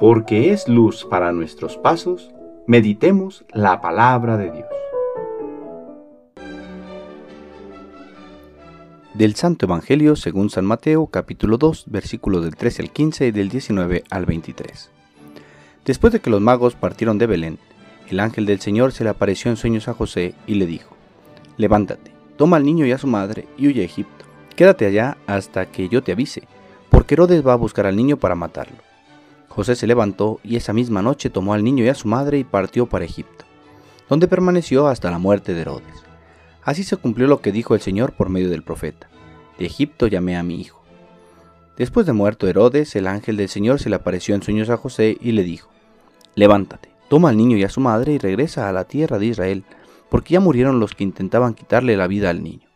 porque 0.00 0.50
es 0.50 0.66
luz 0.66 1.04
para 1.04 1.30
nuestros 1.30 1.76
pasos, 1.76 2.30
meditemos 2.66 3.44
la 3.52 3.82
palabra 3.82 4.38
de 4.38 4.50
Dios. 4.50 4.66
Del 9.12 9.34
Santo 9.34 9.66
Evangelio 9.66 10.16
según 10.16 10.48
San 10.48 10.64
Mateo 10.64 11.08
capítulo 11.08 11.58
2 11.58 11.84
versículos 11.88 12.42
del 12.44 12.56
13 12.56 12.80
al 12.80 12.90
15 12.90 13.26
y 13.26 13.30
del 13.30 13.50
19 13.50 14.04
al 14.08 14.24
23. 14.24 14.90
Después 15.84 16.14
de 16.14 16.20
que 16.20 16.30
los 16.30 16.40
magos 16.40 16.74
partieron 16.76 17.18
de 17.18 17.26
Belén, 17.26 17.58
el 18.08 18.20
ángel 18.20 18.46
del 18.46 18.60
Señor 18.60 18.92
se 18.92 19.04
le 19.04 19.10
apareció 19.10 19.50
en 19.50 19.58
sueños 19.58 19.86
a 19.88 19.92
José 19.92 20.34
y 20.46 20.54
le 20.54 20.64
dijo, 20.64 20.96
Levántate, 21.58 22.10
toma 22.38 22.56
al 22.56 22.64
niño 22.64 22.86
y 22.86 22.92
a 22.92 22.98
su 22.98 23.06
madre 23.06 23.48
y 23.58 23.68
huye 23.68 23.82
a 23.82 23.84
Egipto. 23.84 24.24
Quédate 24.56 24.86
allá 24.86 25.18
hasta 25.26 25.66
que 25.66 25.90
yo 25.90 26.02
te 26.02 26.12
avise, 26.12 26.44
porque 26.88 27.16
Herodes 27.16 27.46
va 27.46 27.52
a 27.52 27.56
buscar 27.56 27.84
al 27.84 27.96
niño 27.96 28.16
para 28.16 28.34
matarlo. 28.34 28.89
José 29.50 29.74
se 29.74 29.88
levantó 29.88 30.38
y 30.44 30.54
esa 30.54 30.72
misma 30.72 31.02
noche 31.02 31.28
tomó 31.28 31.54
al 31.54 31.64
niño 31.64 31.84
y 31.84 31.88
a 31.88 31.94
su 31.96 32.06
madre 32.06 32.38
y 32.38 32.44
partió 32.44 32.86
para 32.86 33.04
Egipto, 33.04 33.44
donde 34.08 34.28
permaneció 34.28 34.86
hasta 34.86 35.10
la 35.10 35.18
muerte 35.18 35.54
de 35.54 35.62
Herodes. 35.62 36.04
Así 36.62 36.84
se 36.84 36.96
cumplió 36.96 37.26
lo 37.26 37.40
que 37.40 37.50
dijo 37.50 37.74
el 37.74 37.80
Señor 37.80 38.12
por 38.12 38.28
medio 38.28 38.48
del 38.48 38.62
profeta. 38.62 39.08
De 39.58 39.66
Egipto 39.66 40.06
llamé 40.06 40.36
a 40.36 40.44
mi 40.44 40.60
hijo. 40.60 40.80
Después 41.76 42.06
de 42.06 42.12
muerto 42.12 42.46
Herodes, 42.46 42.94
el 42.94 43.08
ángel 43.08 43.36
del 43.36 43.48
Señor 43.48 43.80
se 43.80 43.90
le 43.90 43.96
apareció 43.96 44.36
en 44.36 44.42
sueños 44.42 44.70
a 44.70 44.76
José 44.76 45.18
y 45.20 45.32
le 45.32 45.42
dijo, 45.42 45.68
Levántate, 46.36 46.90
toma 47.08 47.30
al 47.30 47.36
niño 47.36 47.56
y 47.56 47.64
a 47.64 47.70
su 47.70 47.80
madre 47.80 48.12
y 48.12 48.18
regresa 48.18 48.68
a 48.68 48.72
la 48.72 48.84
tierra 48.84 49.18
de 49.18 49.26
Israel, 49.26 49.64
porque 50.10 50.34
ya 50.34 50.40
murieron 50.40 50.78
los 50.78 50.94
que 50.94 51.02
intentaban 51.02 51.54
quitarle 51.54 51.96
la 51.96 52.06
vida 52.06 52.30
al 52.30 52.44
niño. 52.44 52.68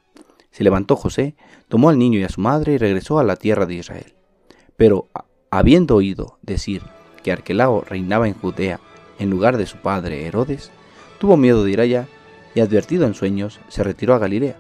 Se 0.51 0.65
levantó 0.65 0.97
José, 0.97 1.37
tomó 1.69 1.89
al 1.89 1.99
niño 1.99 2.19
y 2.19 2.25
a 2.25 2.29
su 2.29 2.41
madre 2.41 2.73
y 2.73 2.79
regresó 2.79 3.21
a 3.21 3.25
la 3.25 3.37
tierra 3.37 3.65
de 3.65 3.75
Israel. 3.75 4.15
Pero 4.77 5.07
habiendo 5.59 5.95
oído 5.95 6.37
decir 6.43 6.83
que 7.23 7.31
Arquelao 7.31 7.83
reinaba 7.83 8.27
en 8.27 8.35
Judea 8.35 8.81
en 9.21 9.31
lugar 9.31 9.57
de 9.57 9.67
su 9.67 9.77
padre 9.77 10.27
Herodes, 10.27 10.73
tuvo 11.19 11.37
miedo 11.37 11.63
de 11.63 11.71
ir 11.71 11.81
allá 11.81 12.09
y 12.57 12.61
advertido 12.61 13.07
en 13.07 13.15
sueños 13.15 13.61
se 13.69 13.85
retiró 13.85 14.15
a 14.15 14.19
Galilea 14.19 14.57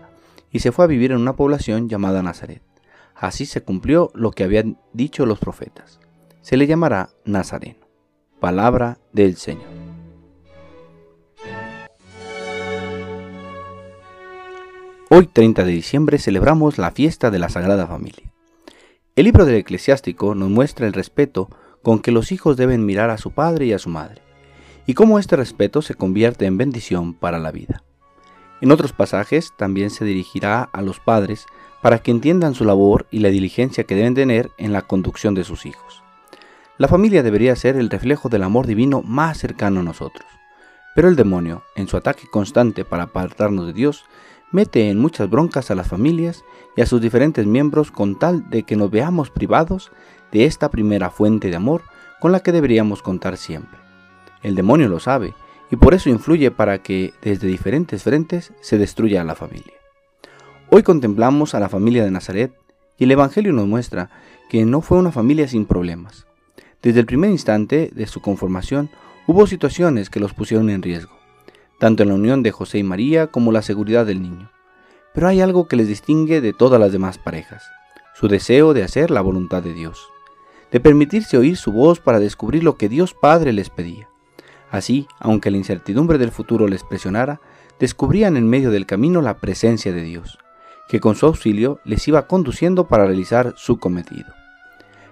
y 0.52 0.60
se 0.60 0.70
fue 0.70 0.84
a 0.84 0.88
vivir 0.88 1.10
en 1.10 1.18
una 1.18 1.34
población 1.34 1.88
llamada 1.88 2.22
Nazaret. 2.22 2.62
Así 3.16 3.44
se 3.44 3.60
cumplió 3.60 4.12
lo 4.14 4.30
que 4.30 4.44
habían 4.44 4.78
dicho 4.92 5.26
los 5.26 5.40
profetas. 5.40 5.98
Se 6.42 6.56
le 6.56 6.68
llamará 6.68 7.10
Nazareno. 7.24 7.88
Palabra 8.38 8.98
del 9.12 9.34
Señor. 9.34 9.66
Hoy 15.10 15.26
30 15.26 15.64
de 15.64 15.72
diciembre 15.72 16.18
celebramos 16.18 16.78
la 16.78 16.92
fiesta 16.92 17.32
de 17.32 17.40
la 17.40 17.48
Sagrada 17.48 17.88
Familia. 17.88 18.33
El 19.16 19.26
libro 19.26 19.44
del 19.44 19.54
eclesiástico 19.54 20.34
nos 20.34 20.50
muestra 20.50 20.88
el 20.88 20.92
respeto 20.92 21.48
con 21.84 22.00
que 22.00 22.10
los 22.10 22.32
hijos 22.32 22.56
deben 22.56 22.84
mirar 22.84 23.10
a 23.10 23.18
su 23.18 23.30
padre 23.30 23.66
y 23.66 23.72
a 23.72 23.78
su 23.78 23.88
madre, 23.88 24.22
y 24.86 24.94
cómo 24.94 25.20
este 25.20 25.36
respeto 25.36 25.82
se 25.82 25.94
convierte 25.94 26.46
en 26.46 26.58
bendición 26.58 27.14
para 27.14 27.38
la 27.38 27.52
vida. 27.52 27.84
En 28.60 28.72
otros 28.72 28.92
pasajes 28.92 29.52
también 29.56 29.90
se 29.90 30.04
dirigirá 30.04 30.64
a 30.64 30.82
los 30.82 30.98
padres 30.98 31.46
para 31.80 32.00
que 32.00 32.10
entiendan 32.10 32.56
su 32.56 32.64
labor 32.64 33.06
y 33.12 33.20
la 33.20 33.28
diligencia 33.28 33.84
que 33.84 33.94
deben 33.94 34.16
tener 34.16 34.50
en 34.58 34.72
la 34.72 34.82
conducción 34.82 35.34
de 35.34 35.44
sus 35.44 35.64
hijos. 35.64 36.02
La 36.76 36.88
familia 36.88 37.22
debería 37.22 37.54
ser 37.54 37.76
el 37.76 37.90
reflejo 37.90 38.28
del 38.28 38.42
amor 38.42 38.66
divino 38.66 39.00
más 39.02 39.38
cercano 39.38 39.78
a 39.78 39.84
nosotros, 39.84 40.26
pero 40.96 41.06
el 41.06 41.14
demonio, 41.14 41.62
en 41.76 41.86
su 41.86 41.96
ataque 41.96 42.26
constante 42.28 42.84
para 42.84 43.04
apartarnos 43.04 43.66
de 43.66 43.74
Dios, 43.74 44.06
mete 44.54 44.88
en 44.88 45.00
muchas 45.00 45.28
broncas 45.28 45.72
a 45.72 45.74
las 45.74 45.88
familias 45.88 46.44
y 46.76 46.80
a 46.80 46.86
sus 46.86 47.00
diferentes 47.00 47.44
miembros 47.44 47.90
con 47.90 48.16
tal 48.16 48.48
de 48.50 48.62
que 48.62 48.76
nos 48.76 48.88
veamos 48.88 49.28
privados 49.30 49.90
de 50.30 50.44
esta 50.44 50.70
primera 50.70 51.10
fuente 51.10 51.50
de 51.50 51.56
amor 51.56 51.82
con 52.20 52.30
la 52.30 52.38
que 52.38 52.52
deberíamos 52.52 53.02
contar 53.02 53.36
siempre. 53.36 53.80
El 54.44 54.54
demonio 54.54 54.88
lo 54.88 55.00
sabe 55.00 55.34
y 55.72 55.76
por 55.76 55.92
eso 55.92 56.08
influye 56.08 56.52
para 56.52 56.78
que 56.78 57.12
desde 57.20 57.48
diferentes 57.48 58.04
frentes 58.04 58.52
se 58.60 58.78
destruya 58.78 59.22
a 59.22 59.24
la 59.24 59.34
familia. 59.34 59.74
Hoy 60.70 60.84
contemplamos 60.84 61.56
a 61.56 61.60
la 61.60 61.68
familia 61.68 62.04
de 62.04 62.12
Nazaret 62.12 62.52
y 62.96 63.04
el 63.04 63.10
Evangelio 63.10 63.52
nos 63.52 63.66
muestra 63.66 64.10
que 64.48 64.64
no 64.64 64.82
fue 64.82 64.98
una 64.98 65.10
familia 65.10 65.48
sin 65.48 65.66
problemas. 65.66 66.28
Desde 66.80 67.00
el 67.00 67.06
primer 67.06 67.30
instante 67.30 67.90
de 67.92 68.06
su 68.06 68.20
conformación 68.20 68.88
hubo 69.26 69.48
situaciones 69.48 70.10
que 70.10 70.20
los 70.20 70.32
pusieron 70.32 70.70
en 70.70 70.82
riesgo 70.82 71.24
tanto 71.78 72.02
en 72.02 72.08
la 72.08 72.14
unión 72.14 72.42
de 72.42 72.50
José 72.50 72.78
y 72.78 72.82
María 72.82 73.26
como 73.28 73.52
la 73.52 73.62
seguridad 73.62 74.06
del 74.06 74.22
niño. 74.22 74.50
Pero 75.14 75.28
hay 75.28 75.40
algo 75.40 75.68
que 75.68 75.76
les 75.76 75.86
distingue 75.88 76.40
de 76.40 76.52
todas 76.52 76.80
las 76.80 76.92
demás 76.92 77.18
parejas, 77.18 77.64
su 78.14 78.28
deseo 78.28 78.74
de 78.74 78.82
hacer 78.82 79.10
la 79.10 79.20
voluntad 79.20 79.62
de 79.62 79.72
Dios, 79.72 80.08
de 80.72 80.80
permitirse 80.80 81.38
oír 81.38 81.56
su 81.56 81.72
voz 81.72 82.00
para 82.00 82.18
descubrir 82.18 82.64
lo 82.64 82.76
que 82.76 82.88
Dios 82.88 83.14
Padre 83.14 83.52
les 83.52 83.70
pedía. 83.70 84.08
Así, 84.72 85.06
aunque 85.20 85.52
la 85.52 85.56
incertidumbre 85.56 86.18
del 86.18 86.32
futuro 86.32 86.66
les 86.66 86.82
presionara, 86.82 87.40
descubrían 87.78 88.36
en 88.36 88.48
medio 88.48 88.72
del 88.72 88.86
camino 88.86 89.22
la 89.22 89.38
presencia 89.38 89.92
de 89.92 90.02
Dios, 90.02 90.38
que 90.88 90.98
con 90.98 91.14
su 91.14 91.26
auxilio 91.26 91.78
les 91.84 92.06
iba 92.08 92.26
conduciendo 92.26 92.88
para 92.88 93.06
realizar 93.06 93.54
su 93.56 93.78
cometido. 93.78 94.34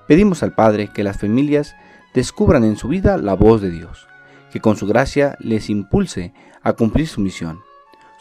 Pedimos 0.08 0.42
al 0.42 0.52
Padre 0.52 0.90
que 0.92 1.04
las 1.04 1.20
familias 1.20 1.76
descubran 2.12 2.64
en 2.64 2.76
su 2.76 2.88
vida 2.88 3.18
la 3.18 3.34
voz 3.34 3.60
de 3.60 3.70
Dios, 3.70 4.08
que 4.50 4.60
con 4.60 4.76
su 4.76 4.86
gracia 4.88 5.36
les 5.38 5.70
impulse 5.70 6.34
a 6.62 6.72
cumplir 6.72 7.06
su 7.06 7.20
misión. 7.20 7.60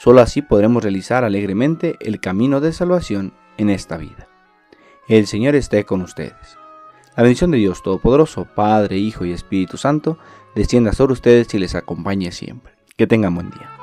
Solo 0.03 0.22
así 0.22 0.41
podremos 0.41 0.81
realizar 0.81 1.23
alegremente 1.23 1.95
el 2.00 2.19
camino 2.19 2.59
de 2.59 2.73
salvación 2.73 3.34
en 3.59 3.69
esta 3.69 3.97
vida. 3.97 4.28
El 5.07 5.28
Señor 5.28 5.53
esté 5.53 5.85
con 5.85 6.01
ustedes. 6.01 6.57
La 7.16 7.22
bendición 7.22 7.51
de 7.51 7.59
Dios 7.59 7.84
Todopoderoso, 7.84 8.47
Padre, 8.56 8.97
Hijo 8.97 9.25
y 9.25 9.31
Espíritu 9.31 9.78
Santo, 9.78 10.17
descienda 10.56 10.94
sobre 10.94 11.13
ustedes 11.13 11.53
y 11.53 11.59
les 11.59 11.75
acompañe 11.75 12.31
siempre. 12.31 12.73
Que 12.97 13.06
tengan 13.06 13.35
buen 13.35 13.51
día. 13.51 13.81